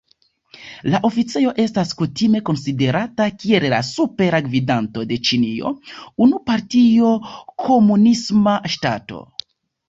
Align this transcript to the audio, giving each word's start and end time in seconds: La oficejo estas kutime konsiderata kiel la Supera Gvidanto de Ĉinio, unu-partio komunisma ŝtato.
La 0.91 0.99
oficejo 1.07 1.51
estas 1.63 1.91
kutime 1.99 2.39
konsiderata 2.47 3.27
kiel 3.43 3.67
la 3.73 3.81
Supera 3.89 4.39
Gvidanto 4.47 5.05
de 5.13 5.19
Ĉinio, 5.29 5.75
unu-partio 6.27 7.13
komunisma 7.67 8.57
ŝtato. 8.79 9.23